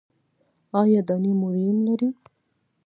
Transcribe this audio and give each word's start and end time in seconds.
ایا 0.79 1.01
دانې 1.07 1.31
مو 1.39 1.47
ریم 1.55 1.77
لري؟ 1.87 2.09